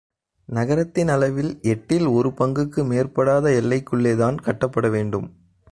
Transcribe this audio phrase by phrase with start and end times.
[0.49, 5.27] நகரத்தின் அளவில் எட்டில் ஒரு பங்குக்கு மேற்படாத எல்லைக்குள்ளே தான் கட்டப்பட வேண்டும்.